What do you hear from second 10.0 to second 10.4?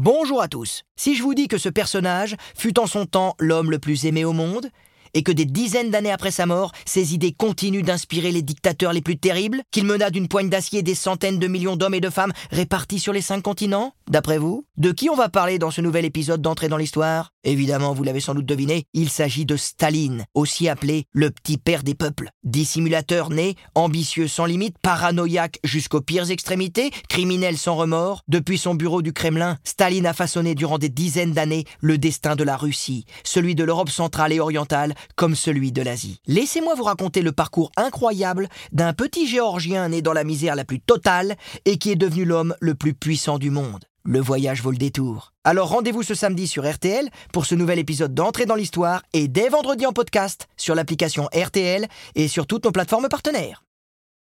d'une